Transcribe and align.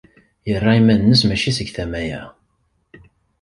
Yerra 0.47 0.71
iman-nnes 0.79 1.21
maci 1.27 1.51
seg 1.57 1.69
tama-a. 1.75 2.23